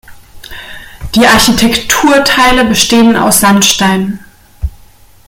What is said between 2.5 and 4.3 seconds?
bestehen aus Sandstein.